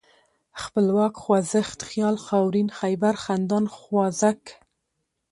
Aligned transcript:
خپلواک، 0.61 1.13
خوځښت، 1.23 1.79
خيال، 1.89 2.15
خاورين، 2.25 2.67
خيبر، 2.79 3.13
خندان، 3.23 3.65
خوازک 3.77 4.41